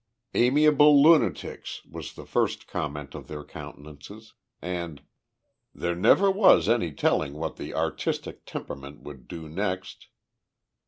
"Amiable 0.33 0.99
lunatics" 0.99 1.85
was 1.85 2.13
the 2.15 2.25
first 2.25 2.65
comment 2.65 3.13
of 3.13 3.27
their 3.27 3.43
countenances, 3.43 4.33
and 4.59 5.03
"There 5.75 5.93
never 5.93 6.31
was 6.31 6.67
any 6.67 6.91
telling 6.91 7.33
what 7.33 7.57
the 7.57 7.75
artistic 7.75 8.43
temperament 8.47 9.01
would 9.03 9.27
do 9.27 9.47
next!" 9.47 10.07